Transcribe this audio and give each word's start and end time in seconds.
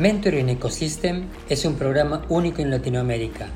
Mentoring 0.00 0.48
Ecosystem 0.48 1.28
es 1.50 1.66
un 1.66 1.74
programa 1.74 2.24
único 2.30 2.62
en 2.62 2.70
Latinoamérica. 2.70 3.48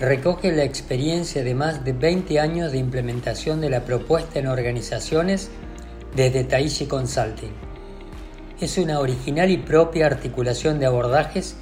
Recoge 0.00 0.50
la 0.50 0.64
experiencia 0.64 1.44
de 1.44 1.54
más 1.54 1.84
de 1.84 1.92
20 1.92 2.40
años 2.40 2.72
de 2.72 2.78
implementación 2.78 3.60
de 3.60 3.70
la 3.70 3.84
propuesta 3.84 4.40
en 4.40 4.48
organizaciones 4.48 5.50
desde 6.16 6.42
Taishi 6.42 6.86
Consulting. 6.86 7.52
Es 8.60 8.76
una 8.76 8.98
original 8.98 9.52
y 9.52 9.58
propia 9.58 10.06
articulación 10.06 10.80
de 10.80 10.86
abordajes 10.86 11.54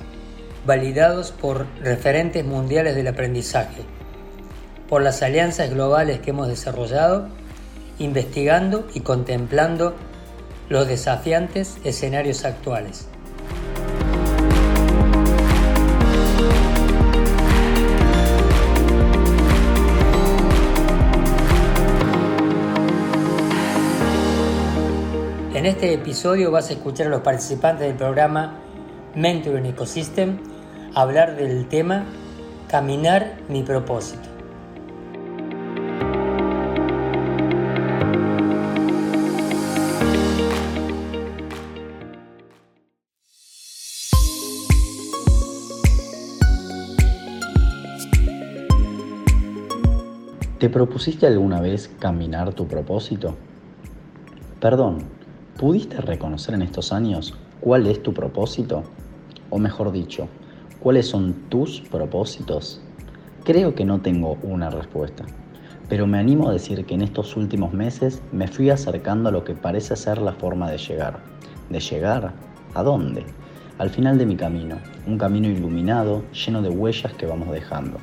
validados 0.65 1.31
por 1.33 1.67
referentes 1.83 2.43
mundiales 2.43 2.97
del 2.97 3.09
aprendizaje, 3.09 3.83
por 4.89 5.03
las 5.03 5.21
alianzas 5.21 5.69
globales 5.69 6.21
que 6.21 6.31
hemos 6.31 6.49
desarrollado, 6.49 7.29
investigando 7.99 8.89
y 8.95 9.01
contemplando 9.01 9.95
los 10.71 10.89
desafiantes 10.89 11.77
escenarios 11.85 12.47
actuales. 12.47 13.09
En 25.67 25.73
este 25.73 25.93
episodio 25.93 26.53
vas 26.53 26.71
a 26.71 26.75
escuchar 26.75 27.09
a 27.09 27.11
los 27.11 27.23
participantes 27.23 27.89
del 27.89 27.97
programa 27.97 28.55
Mentoring 29.17 29.67
Ecosystem 29.67 30.39
hablar 30.95 31.35
del 31.35 31.67
tema 31.67 32.05
Caminar 32.69 33.35
mi 33.49 33.65
propósito. 33.65 34.29
¿Te 50.61 50.71
propusiste 50.71 51.27
alguna 51.27 51.61
vez 51.61 51.91
caminar 51.99 52.55
tu 52.55 52.69
propósito? 52.69 53.35
Perdón, 54.61 55.16
¿Pudiste 55.59 56.03
reconocer 56.03 56.55
en 56.55 56.61
estos 56.61 56.93
años 56.93 57.33
cuál 57.63 57.87
es 57.87 58.03
tu 58.03 58.13
propósito? 58.13 58.83
O 59.49 59.59
mejor 59.59 59.91
dicho, 59.91 60.29
¿cuáles 60.81 61.07
son 61.07 61.33
tus 61.49 61.81
propósitos? 61.81 62.83
Creo 63.43 63.75
que 63.75 63.87
no 63.87 64.03
tengo 64.03 64.37
una 64.43 64.69
respuesta, 64.69 65.25
pero 65.89 66.07
me 66.07 66.19
animo 66.19 66.51
a 66.51 66.53
decir 66.53 66.85
que 66.85 66.93
en 66.93 67.01
estos 67.01 67.39
últimos 67.39 67.73
meses 67.73 68.21
me 68.33 68.49
fui 68.49 68.69
acercando 68.69 69.31
a 69.31 69.33
lo 69.33 69.45
que 69.45 69.55
parece 69.55 69.97
ser 69.97 70.19
la 70.19 70.35
forma 70.35 70.71
de 70.71 70.77
llegar. 70.77 71.21
¿De 71.71 71.81
llegar? 71.81 72.35
¿A 72.75 72.83
dónde? 72.83 73.25
Al 73.79 73.89
final 73.89 74.19
de 74.19 74.27
mi 74.27 74.37
camino, 74.37 74.77
un 75.07 75.17
camino 75.17 75.49
iluminado, 75.49 76.23
lleno 76.33 76.61
de 76.61 76.69
huellas 76.69 77.15
que 77.15 77.25
vamos 77.25 77.51
dejando. 77.51 77.97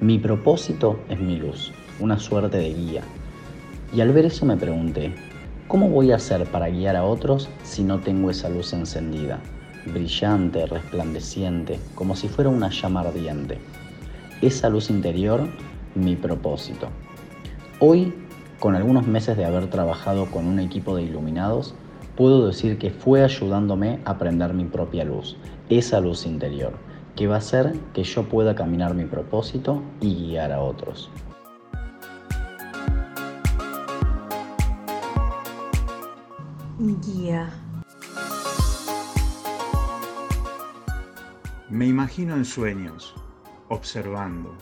Mi 0.00 0.18
propósito 0.18 1.00
es 1.10 1.20
mi 1.20 1.36
luz, 1.36 1.70
una 2.00 2.18
suerte 2.18 2.56
de 2.56 2.72
guía. 2.72 3.02
Y 3.92 4.00
al 4.00 4.12
ver 4.12 4.24
eso 4.24 4.46
me 4.46 4.56
pregunté, 4.56 5.14
¿Cómo 5.68 5.90
voy 5.90 6.12
a 6.12 6.16
hacer 6.16 6.46
para 6.46 6.70
guiar 6.70 6.96
a 6.96 7.04
otros 7.04 7.50
si 7.62 7.84
no 7.84 8.00
tengo 8.00 8.30
esa 8.30 8.48
luz 8.48 8.72
encendida, 8.72 9.38
brillante, 9.84 10.64
resplandeciente, 10.64 11.78
como 11.94 12.16
si 12.16 12.26
fuera 12.26 12.48
una 12.48 12.70
llama 12.70 13.00
ardiente? 13.00 13.58
Esa 14.40 14.70
luz 14.70 14.88
interior, 14.88 15.46
mi 15.94 16.16
propósito. 16.16 16.88
Hoy, 17.80 18.14
con 18.58 18.76
algunos 18.76 19.06
meses 19.06 19.36
de 19.36 19.44
haber 19.44 19.68
trabajado 19.68 20.30
con 20.30 20.46
un 20.46 20.58
equipo 20.58 20.96
de 20.96 21.02
iluminados, 21.02 21.74
puedo 22.16 22.46
decir 22.46 22.78
que 22.78 22.90
fue 22.90 23.22
ayudándome 23.22 24.00
a 24.06 24.16
prender 24.16 24.54
mi 24.54 24.64
propia 24.64 25.04
luz, 25.04 25.36
esa 25.68 26.00
luz 26.00 26.24
interior, 26.24 26.72
que 27.14 27.26
va 27.26 27.34
a 27.34 27.38
hacer 27.38 27.74
que 27.92 28.04
yo 28.04 28.22
pueda 28.22 28.54
caminar 28.54 28.94
mi 28.94 29.04
propósito 29.04 29.82
y 30.00 30.14
guiar 30.14 30.50
a 30.50 30.62
otros. 30.62 31.10
Guía. 36.78 37.50
Me 41.68 41.86
imagino 41.86 42.36
en 42.36 42.44
sueños, 42.44 43.14
observando, 43.68 44.54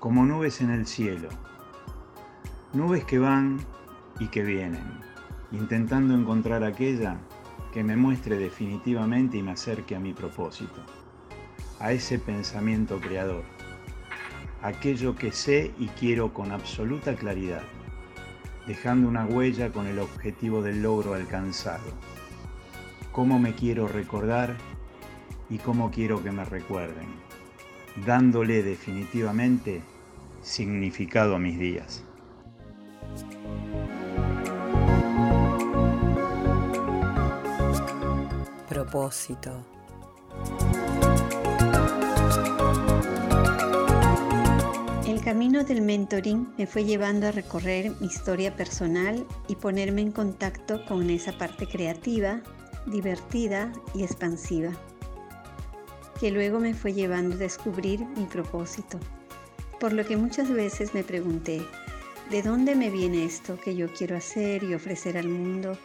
como 0.00 0.26
nubes 0.26 0.60
en 0.60 0.70
el 0.70 0.86
cielo, 0.86 1.30
nubes 2.74 3.04
que 3.04 3.18
van 3.18 3.58
y 4.20 4.26
que 4.28 4.42
vienen, 4.42 5.00
intentando 5.50 6.14
encontrar 6.14 6.62
aquella 6.62 7.16
que 7.72 7.82
me 7.82 7.96
muestre 7.96 8.36
definitivamente 8.36 9.38
y 9.38 9.42
me 9.42 9.52
acerque 9.52 9.96
a 9.96 10.00
mi 10.00 10.12
propósito, 10.12 10.82
a 11.80 11.92
ese 11.92 12.18
pensamiento 12.18 13.00
creador, 13.00 13.44
aquello 14.60 15.16
que 15.16 15.32
sé 15.32 15.72
y 15.78 15.86
quiero 15.88 16.34
con 16.34 16.52
absoluta 16.52 17.14
claridad 17.16 17.62
dejando 18.66 19.08
una 19.08 19.24
huella 19.26 19.70
con 19.70 19.86
el 19.86 19.98
objetivo 19.98 20.62
del 20.62 20.82
logro 20.82 21.14
alcanzado. 21.14 21.90
Cómo 23.12 23.38
me 23.38 23.54
quiero 23.54 23.88
recordar 23.88 24.56
y 25.50 25.58
cómo 25.58 25.90
quiero 25.90 26.22
que 26.22 26.32
me 26.32 26.44
recuerden, 26.44 27.08
dándole 28.06 28.62
definitivamente 28.62 29.82
significado 30.42 31.36
a 31.36 31.38
mis 31.38 31.58
días. 31.58 32.04
Propósito. 38.68 39.81
Camino 45.22 45.62
del 45.62 45.82
mentoring 45.82 46.52
me 46.58 46.66
fue 46.66 46.84
llevando 46.84 47.28
a 47.28 47.30
recorrer 47.30 47.92
mi 48.00 48.08
historia 48.08 48.56
personal 48.56 49.24
y 49.46 49.54
ponerme 49.54 50.00
en 50.00 50.10
contacto 50.10 50.84
con 50.84 51.10
esa 51.10 51.38
parte 51.38 51.68
creativa, 51.68 52.42
divertida 52.86 53.72
y 53.94 54.02
expansiva, 54.02 54.72
que 56.18 56.32
luego 56.32 56.58
me 56.58 56.74
fue 56.74 56.92
llevando 56.92 57.36
a 57.36 57.38
descubrir 57.38 58.04
mi 58.16 58.24
propósito. 58.24 58.98
Por 59.78 59.92
lo 59.92 60.04
que 60.04 60.16
muchas 60.16 60.50
veces 60.50 60.92
me 60.92 61.04
pregunté, 61.04 61.62
¿de 62.28 62.42
dónde 62.42 62.74
me 62.74 62.90
viene 62.90 63.24
esto 63.24 63.60
que 63.60 63.76
yo 63.76 63.92
quiero 63.92 64.16
hacer 64.16 64.64
y 64.64 64.74
ofrecer 64.74 65.16
al 65.16 65.28
mundo? 65.28 65.78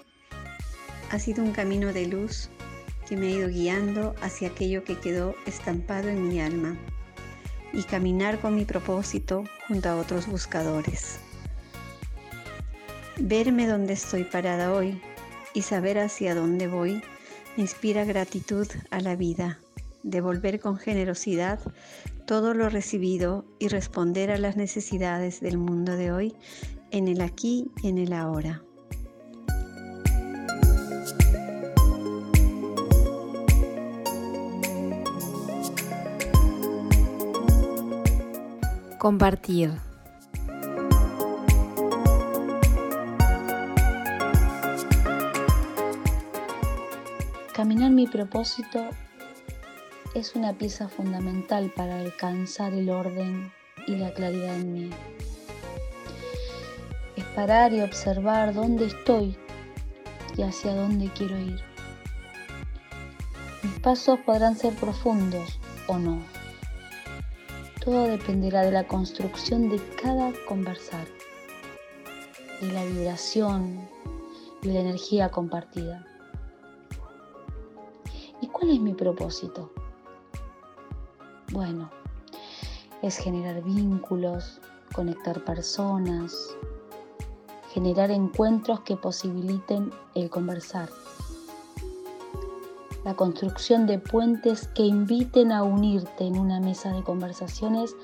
Ha 1.12 1.20
sido 1.20 1.44
un 1.44 1.52
camino 1.52 1.94
de 1.94 2.08
luz 2.08 2.50
que 3.08 3.16
me 3.16 3.28
ha 3.28 3.32
ido 3.38 3.50
guiando 3.50 4.16
hacia 4.24 4.48
aquello 4.48 4.84
que 4.84 4.98
quedó 4.98 5.36
estampado 5.46 6.10
en 6.10 6.28
mi 6.28 6.42
alma 6.42 6.76
y 7.78 7.84
caminar 7.84 8.42
con 8.42 8.56
mi 8.56 8.66
propósito 8.66 9.44
junto 9.68 9.88
a 9.88 9.96
otros 9.96 10.26
buscadores. 10.28 11.20
Verme 13.20 13.68
donde 13.68 13.94
estoy 13.94 14.24
parada 14.24 14.74
hoy 14.74 15.00
y 15.54 15.62
saber 15.62 16.00
hacia 16.00 16.34
dónde 16.34 16.68
voy 16.68 17.04
me 17.56 17.64
inspira 17.64 18.04
gratitud 18.04 18.68
a 18.90 19.00
la 19.00 19.16
vida, 19.16 19.60
devolver 20.02 20.60
con 20.60 20.78
generosidad 20.78 21.60
todo 22.26 22.56
lo 22.56 22.68
recibido 22.70 23.46
y 23.60 23.68
responder 23.68 24.32
a 24.32 24.40
las 24.40 24.58
necesidades 24.58 25.40
del 25.40 25.60
mundo 25.60 25.96
de 25.96 26.12
hoy 26.12 26.36
en 26.90 27.08
el 27.08 27.22
aquí 27.22 27.70
y 27.84 27.90
en 27.90 28.00
el 28.00 28.12
ahora. 28.12 28.64
Compartir. 39.08 39.72
Caminar 47.54 47.92
mi 47.92 48.06
propósito 48.08 48.90
es 50.14 50.36
una 50.36 50.58
pieza 50.58 50.90
fundamental 50.90 51.72
para 51.74 52.02
alcanzar 52.02 52.74
el 52.74 52.90
orden 52.90 53.50
y 53.88 53.96
la 53.96 54.14
claridad 54.14 54.56
en 54.56 54.74
mí. 54.74 54.90
Es 57.16 57.24
parar 57.34 57.72
y 57.72 57.80
observar 57.80 58.54
dónde 58.54 58.88
estoy 58.88 59.38
y 60.36 60.42
hacia 60.42 60.76
dónde 60.76 61.10
quiero 61.14 61.40
ir. 61.40 61.62
Mis 63.64 63.80
pasos 63.80 64.20
podrán 64.26 64.58
ser 64.58 64.74
profundos 64.74 65.62
o 65.88 65.98
no 65.98 66.37
todo 67.88 68.04
dependerá 68.04 68.64
de 68.64 68.72
la 68.74 68.86
construcción 68.86 69.70
de 69.70 69.82
cada 69.96 70.34
conversar, 70.46 71.08
de 72.60 72.74
la 72.74 72.84
vibración 72.84 73.88
y 74.62 74.68
la 74.74 74.82
energía 74.82 75.32
compartida. 75.32 76.06
¿Y 78.42 78.48
cuál 78.48 78.72
es 78.72 78.82
mi 78.82 78.94
propósito? 78.94 79.72
Bueno, 81.54 81.90
es 83.02 83.20
generar 83.20 83.64
vínculos, 83.64 84.60
conectar 84.94 85.42
personas, 85.46 86.58
generar 87.72 88.12
encuentros 88.12 88.82
que 88.82 88.98
posibiliten 88.98 89.92
el 90.14 90.30
conversar. 90.30 90.90
La 93.04 93.14
construcción 93.16 93.86
de 93.86 94.00
puentes 94.00 94.68
que 94.70 94.84
inviten 94.84 95.52
a 95.52 95.64
unirte 95.64 96.26
en 96.26 96.38
una 96.38 96.60
mesa 96.60 96.92
de 96.92 97.04
conversaciones 97.04 97.96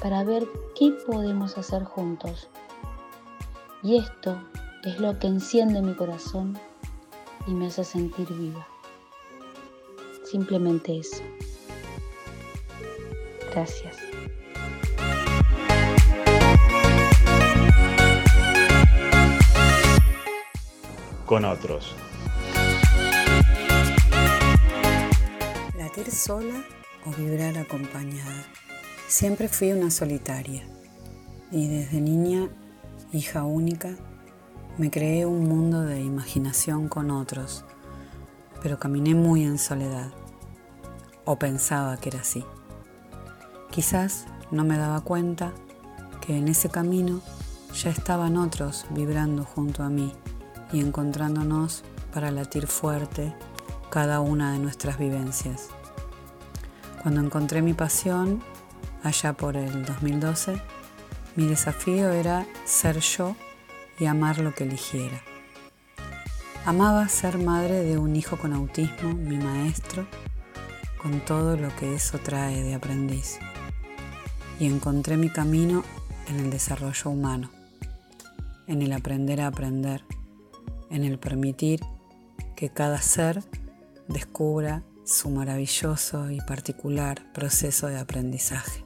para 0.00 0.24
ver 0.24 0.46
qué 0.74 0.90
podemos 1.06 1.58
hacer 1.58 1.84
juntos. 1.84 2.48
Y 3.82 3.96
esto 3.96 4.40
es 4.84 4.98
lo 4.98 5.18
que 5.18 5.28
enciende 5.28 5.82
mi 5.82 5.94
corazón 5.94 6.58
y 7.46 7.52
me 7.52 7.66
hace 7.66 7.84
sentir 7.84 8.32
viva. 8.32 8.66
Simplemente 10.24 10.98
eso. 10.98 11.22
Gracias. 13.52 13.96
Con 21.26 21.44
otros. 21.44 21.94
Sola 26.10 26.64
o 27.06 27.10
vibrar 27.10 27.56
acompañada. 27.58 28.44
Siempre 29.08 29.48
fui 29.48 29.72
una 29.72 29.90
solitaria 29.90 30.64
y 31.50 31.68
desde 31.68 32.00
niña, 32.00 32.48
hija 33.12 33.44
única, 33.44 33.90
me 34.78 34.90
creé 34.90 35.26
un 35.26 35.48
mundo 35.48 35.82
de 35.82 36.00
imaginación 36.00 36.88
con 36.88 37.10
otros, 37.10 37.64
pero 38.62 38.78
caminé 38.78 39.14
muy 39.14 39.44
en 39.44 39.58
soledad, 39.58 40.10
o 41.24 41.38
pensaba 41.38 41.98
que 41.98 42.08
era 42.08 42.20
así. 42.20 42.42
Quizás 43.70 44.26
no 44.50 44.64
me 44.64 44.78
daba 44.78 45.02
cuenta 45.02 45.52
que 46.26 46.36
en 46.36 46.48
ese 46.48 46.70
camino 46.70 47.20
ya 47.74 47.90
estaban 47.90 48.36
otros 48.36 48.86
vibrando 48.90 49.44
junto 49.44 49.82
a 49.82 49.90
mí 49.90 50.12
y 50.72 50.80
encontrándonos 50.80 51.84
para 52.14 52.30
latir 52.30 52.66
fuerte 52.66 53.34
cada 53.90 54.20
una 54.20 54.52
de 54.52 54.58
nuestras 54.58 54.98
vivencias. 54.98 55.68
Cuando 57.02 57.20
encontré 57.20 57.62
mi 57.62 57.74
pasión, 57.74 58.40
allá 59.02 59.32
por 59.32 59.56
el 59.56 59.84
2012, 59.84 60.54
mi 61.34 61.46
desafío 61.46 62.12
era 62.12 62.46
ser 62.64 63.00
yo 63.00 63.34
y 63.98 64.06
amar 64.06 64.38
lo 64.38 64.54
que 64.54 64.62
eligiera. 64.62 65.20
Amaba 66.64 67.08
ser 67.08 67.38
madre 67.38 67.82
de 67.82 67.98
un 67.98 68.14
hijo 68.14 68.36
con 68.36 68.52
autismo, 68.52 69.14
mi 69.14 69.36
maestro, 69.36 70.06
con 71.02 71.18
todo 71.24 71.56
lo 71.56 71.74
que 71.74 71.92
eso 71.92 72.18
trae 72.18 72.62
de 72.62 72.74
aprendiz. 72.74 73.40
Y 74.60 74.66
encontré 74.66 75.16
mi 75.16 75.28
camino 75.28 75.82
en 76.28 76.38
el 76.38 76.50
desarrollo 76.50 77.10
humano, 77.10 77.50
en 78.68 78.80
el 78.80 78.92
aprender 78.92 79.40
a 79.40 79.48
aprender, 79.48 80.04
en 80.88 81.02
el 81.02 81.18
permitir 81.18 81.80
que 82.54 82.70
cada 82.70 83.02
ser 83.02 83.42
descubra 84.06 84.84
su 85.04 85.30
maravilloso 85.30 86.30
y 86.30 86.40
particular 86.40 87.32
proceso 87.32 87.88
de 87.88 87.98
aprendizaje. 87.98 88.84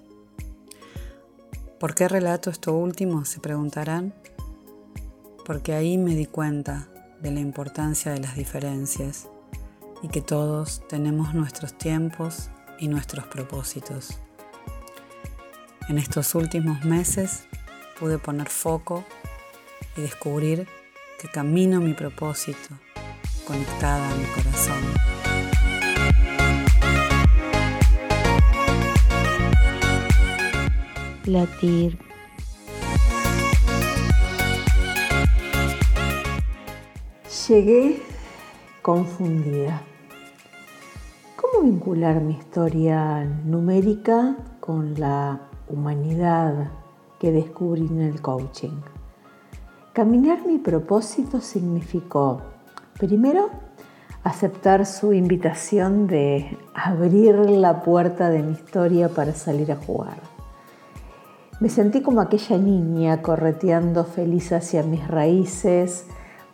¿Por 1.79 1.95
qué 1.95 2.09
relato 2.09 2.51
esto 2.51 2.73
último? 2.73 3.25
Se 3.25 3.41
preguntarán 3.41 4.15
porque 5.45 5.75
ahí 5.75 5.99
me 5.99 6.15
di 6.15 6.27
cuenta 6.27 6.89
de 7.21 7.31
la 7.31 7.41
importancia 7.41 8.13
de 8.13 8.21
las 8.21 8.35
diferencias 8.35 9.29
y 10.03 10.09
que 10.09 10.23
todos 10.23 10.83
tenemos 10.89 11.35
nuestros 11.35 11.77
tiempos 11.77 12.51
y 12.79 12.89
nuestros 12.89 13.27
propósitos. 13.27 14.19
En 15.89 15.99
estos 15.99 16.35
últimos 16.35 16.85
meses 16.85 17.45
pude 17.99 18.19
poner 18.19 18.49
foco 18.49 19.05
y 19.97 20.01
descubrir 20.01 20.67
que 21.21 21.31
camino 21.31 21.81
mi 21.81 21.95
propósito 21.95 22.75
conectada 23.47 24.11
a 24.11 24.15
mi 24.17 24.25
corazón. 24.25 25.16
Latir 31.27 31.99
Llegué 37.49 38.01
confundida. 38.81 39.83
¿Cómo 41.35 41.65
vincular 41.65 42.21
mi 42.21 42.35
historia 42.35 43.25
numérica 43.25 44.37
con 44.61 44.99
la 44.99 45.49
humanidad 45.69 46.71
que 47.19 47.33
descubrí 47.33 47.87
en 47.87 48.03
el 48.03 48.21
coaching? 48.21 48.81
Caminar 49.93 50.47
mi 50.47 50.59
propósito 50.59 51.41
significó, 51.41 52.41
primero, 52.99 53.51
aceptar 54.23 54.87
su 54.87 55.13
invitación 55.13 56.07
de 56.07 56.57
abrir 56.75 57.35
la 57.35 57.83
puerta 57.83 58.31
de 58.31 58.43
mi 58.43 58.53
historia 58.53 59.09
para 59.09 59.35
salir 59.35 59.73
a 59.73 59.77
jugar. 59.77 60.36
Me 61.59 61.71
sentí 61.71 62.03
como 62.03 62.21
aquella 62.21 62.59
niña 62.59 63.23
correteando 63.23 64.05
feliz 64.05 64.53
hacia 64.53 64.83
mis 64.83 65.09
raíces, 65.09 66.05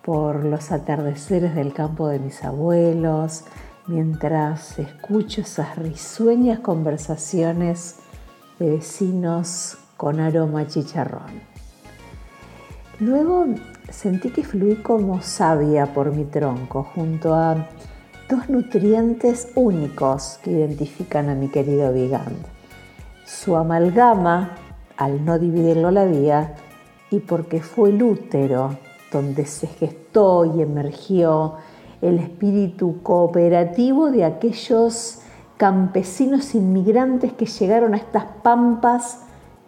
por 0.03 0.45
los 0.45 0.73
atardeceres 0.73 1.55
del 1.55 1.73
campo 1.73 2.09
de 2.09 2.19
mis 2.19 2.45
abuelos, 2.45 3.45
mientras 3.87 4.79
escucho 4.79 5.41
esas 5.41 5.77
risueñas 5.77 6.61
conversaciones 6.61 7.97
de 8.59 8.71
vecinos 8.71 9.79
con 9.97 10.21
aroma 10.21 10.67
chicharrón. 10.67 11.41
Luego 13.01 13.47
sentí 13.91 14.31
que 14.31 14.45
fluí 14.45 14.77
como 14.77 15.21
savia 15.21 15.87
por 15.87 16.13
mi 16.13 16.25
tronco 16.25 16.85
junto 16.95 17.35
a 17.35 17.69
dos 18.29 18.49
nutrientes 18.49 19.49
únicos 19.55 20.39
que 20.43 20.53
identifican 20.53 21.29
a 21.29 21.35
mi 21.35 21.49
querido 21.49 21.93
Vigand. 21.93 22.45
Su 23.25 23.57
amalgama, 23.57 24.57
al 25.05 25.25
no 25.25 25.39
dividirlo 25.39 25.91
la 25.91 26.05
vía, 26.05 26.55
y 27.11 27.21
porque 27.21 27.61
fue 27.61 27.91
el 27.91 28.03
útero 28.03 28.77
donde 29.13 29.45
se 29.45 29.67
gestó 29.67 30.45
y 30.45 30.63
emergió 30.63 31.55
el 32.01 32.19
espíritu 32.19 33.03
cooperativo 33.03 34.11
de 34.11 34.25
aquellos 34.25 35.21
campesinos 35.57 36.55
inmigrantes 36.55 37.33
que 37.35 37.47
llegaron 37.47 37.95
a 37.95 37.99
estas 37.99 38.25
pampas 38.43 39.21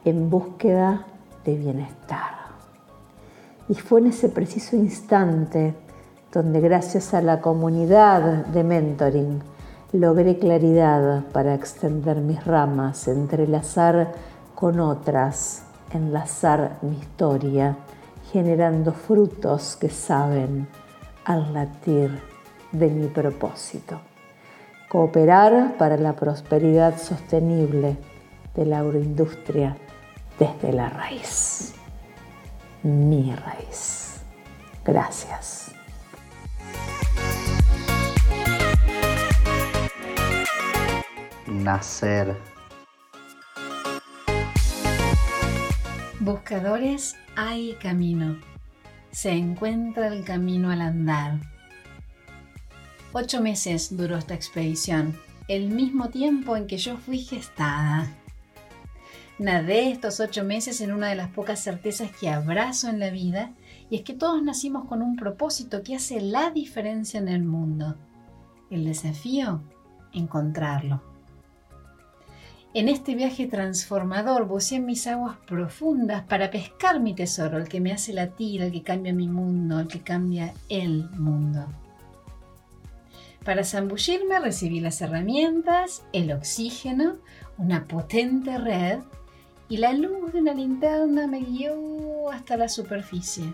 en 0.05 0.31
búsqueda 0.31 1.07
de 1.45 1.57
bienestar. 1.57 2.35
Y 3.69 3.75
fue 3.75 4.01
en 4.01 4.09
ese 4.09 4.29
preciso 4.29 4.77
instante 4.77 5.75
donde 6.33 6.61
gracias 6.61 7.15
a 7.15 7.23
la 7.23 7.41
comunidad 7.41 8.47
de 8.47 8.65
mentoring 8.65 9.41
logré 9.93 10.39
claridad 10.39 11.23
para 11.33 11.55
extender 11.55 12.17
mis 12.17 12.45
ramas, 12.45 13.07
entrelazar 13.07 14.13
con 14.55 14.81
otras, 14.81 15.65
enlazar 15.93 16.79
mi 16.83 16.99
historia 16.99 17.77
generando 18.33 18.93
frutos 18.93 19.77
que 19.77 19.89
saben 19.89 20.67
al 21.25 21.53
latir 21.53 22.21
de 22.73 22.89
mi 22.89 23.07
propósito. 23.07 24.01
Cooperar 24.89 25.77
para 25.77 25.97
la 25.97 26.15
prosperidad 26.15 26.99
sostenible 26.99 27.97
de 28.55 28.67
la 28.67 28.81
agroindustria 28.81 29.77
desde 30.39 30.73
la 30.73 30.89
raíz. 30.89 31.75
Mi 32.83 33.35
raíz. 33.35 34.21
Gracias. 34.85 35.73
Nacer. 41.47 42.54
Buscadores 46.25 47.17
hay 47.37 47.75
camino. 47.75 48.41
Se 49.11 49.33
encuentra 49.33 50.07
el 50.07 50.25
camino 50.25 50.71
al 50.71 50.81
andar. 50.81 51.39
Ocho 53.13 53.43
meses 53.43 53.95
duró 53.95 54.17
esta 54.17 54.33
expedición, 54.33 55.15
el 55.49 55.69
mismo 55.69 56.09
tiempo 56.09 56.57
en 56.57 56.67
que 56.67 56.79
yo 56.79 56.97
fui 56.97 57.19
gestada. 57.19 58.11
Nadé 59.39 59.91
estos 59.91 60.19
ocho 60.19 60.45
meses 60.45 60.81
en 60.81 60.93
una 60.93 61.09
de 61.09 61.17
las 61.17 61.29
pocas 61.29 61.63
certezas 61.63 62.11
que 62.13 62.31
abrazo 62.31 62.89
en 62.89 63.01
la 63.01 63.11
vida, 63.11 63.53
y 63.91 63.97
es 63.97 64.03
que 64.03 64.15
todos 64.15 64.43
nacimos 64.43 64.87
con 64.87 65.03
un 65.03 65.17
propósito 65.17 65.83
que 65.83 65.95
hace 65.95 66.23
la 66.23 66.51
diferencia 66.51 67.21
en 67.21 67.29
el 67.29 67.43
mundo. 67.43 67.97
El 68.71 68.87
desafío, 68.87 69.63
encontrarlo. 70.15 71.14
En 72.77 72.89
este 72.89 73.15
viaje 73.15 73.47
transformador 73.47 74.49
buceé 74.49 74.79
en 74.79 74.87
mis 74.87 75.07
aguas 75.07 75.37
profundas 75.47 76.25
para 76.25 76.51
pescar 76.51 76.99
mi 76.99 77.15
tesoro, 77.15 77.59
el 77.59 77.69
que 77.69 77.81
me 77.81 77.93
hace 77.93 78.13
latir, 78.13 78.63
el 78.63 78.73
que 78.73 78.83
cambia 78.83 79.13
mi 79.13 79.29
mundo, 79.29 79.79
el 79.79 79.87
que 79.87 80.01
cambia 80.01 80.53
el 80.69 81.09
mundo. 81.11 81.67
Para 83.45 83.63
zambullirme 83.63 84.41
recibí 84.41 84.81
las 84.81 85.01
herramientas, 85.03 86.03
el 86.13 86.33
oxígeno, 86.33 87.19
una 87.59 87.85
potente 87.87 88.59
red 88.59 88.99
y 89.69 89.77
la 89.77 89.93
luz 89.93 90.33
de 90.33 90.41
una 90.41 90.55
linterna 90.55 91.29
me 91.29 91.43
guió 91.43 92.29
hasta 92.33 92.57
la 92.57 92.69
superficie. 92.69 93.53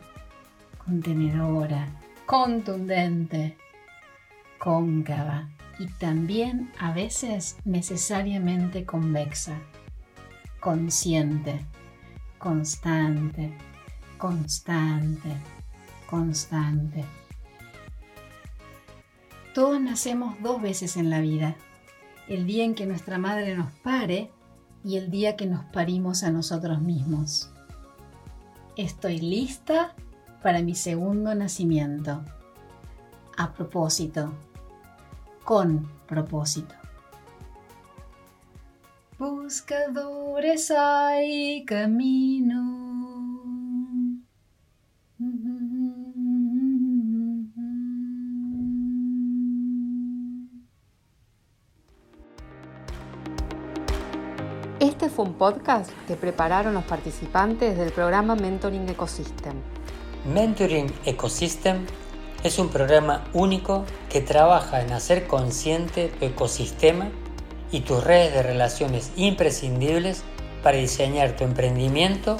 Contenedora, 0.82 1.88
contundente, 2.24 3.58
cóncava 4.58 5.46
y 5.80 5.86
también 5.86 6.70
a 6.78 6.92
veces 6.92 7.56
necesariamente 7.64 8.84
convexa, 8.84 9.58
consciente, 10.60 11.64
constante, 12.38 13.50
constante, 14.18 15.36
constante. 16.06 17.06
Todos 19.54 19.80
nacemos 19.80 20.36
dos 20.42 20.60
veces 20.60 20.98
en 20.98 21.08
la 21.08 21.20
vida, 21.20 21.56
el 22.28 22.46
día 22.46 22.64
en 22.64 22.74
que 22.74 22.84
nuestra 22.84 23.16
madre 23.16 23.56
nos 23.56 23.72
pare 23.72 24.30
y 24.84 24.98
el 24.98 25.10
día 25.10 25.34
que 25.34 25.46
nos 25.46 25.64
parimos 25.64 26.24
a 26.24 26.30
nosotros 26.30 26.82
mismos. 26.82 27.50
Estoy 28.76 29.18
lista 29.18 29.94
para 30.42 30.60
mi 30.60 30.74
segundo 30.74 31.34
nacimiento. 31.34 32.22
A 33.38 33.54
propósito, 33.54 34.34
con 35.44 35.90
propósito. 36.06 36.74
Buscadores 39.18 40.70
hay 40.70 41.64
camino. 41.66 42.80
Este 54.80 55.10
fue 55.10 55.26
un 55.26 55.34
podcast 55.34 55.90
que 56.06 56.16
prepararon 56.16 56.72
los 56.72 56.84
participantes 56.84 57.76
del 57.76 57.92
programa 57.92 58.34
Mentoring 58.34 58.88
Ecosystem. 58.88 59.54
Mentoring 60.32 60.90
Ecosystem 61.04 61.84
es 62.42 62.58
un 62.58 62.68
programa 62.68 63.24
único 63.32 63.84
que 64.08 64.20
trabaja 64.20 64.80
en 64.80 64.92
hacer 64.92 65.26
consciente 65.26 66.08
tu 66.08 66.24
ecosistema 66.24 67.08
y 67.70 67.80
tus 67.80 68.02
redes 68.02 68.32
de 68.34 68.42
relaciones 68.42 69.12
imprescindibles 69.16 70.22
para 70.62 70.78
diseñar 70.78 71.36
tu 71.36 71.44
emprendimiento 71.44 72.38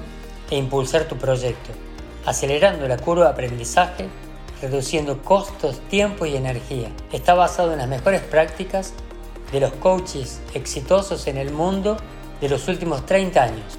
e 0.50 0.56
impulsar 0.56 1.04
tu 1.04 1.16
proyecto, 1.16 1.70
acelerando 2.26 2.88
la 2.88 2.96
curva 2.96 3.24
de 3.24 3.30
aprendizaje, 3.30 4.08
reduciendo 4.60 5.22
costos, 5.22 5.80
tiempo 5.88 6.26
y 6.26 6.34
energía. 6.34 6.88
Está 7.12 7.34
basado 7.34 7.72
en 7.72 7.78
las 7.78 7.88
mejores 7.88 8.22
prácticas 8.22 8.92
de 9.52 9.60
los 9.60 9.72
coaches 9.74 10.40
exitosos 10.54 11.26
en 11.26 11.36
el 11.36 11.52
mundo 11.52 11.96
de 12.40 12.48
los 12.48 12.68
últimos 12.68 13.04
30 13.06 13.42
años. 13.42 13.78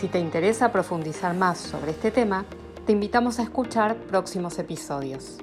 Si 0.00 0.08
te 0.08 0.18
interesa 0.18 0.72
profundizar 0.72 1.34
más 1.34 1.58
sobre 1.58 1.92
este 1.92 2.10
tema, 2.10 2.44
te 2.86 2.92
invitamos 2.92 3.38
a 3.38 3.42
escuchar 3.42 3.96
próximos 3.96 4.58
episodios. 4.58 5.38